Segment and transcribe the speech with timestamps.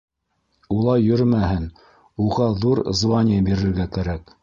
[0.77, 1.69] Улай йөрөмәһен,
[2.27, 4.39] уға ҙур звание бирергә кәрәк.